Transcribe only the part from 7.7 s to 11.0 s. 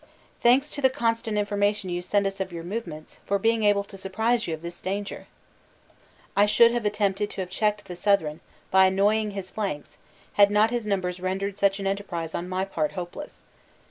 the Southron, by annoying his flanks, had not his